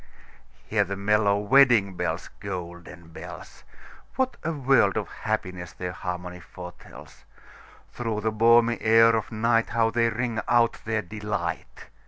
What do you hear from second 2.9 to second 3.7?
bells!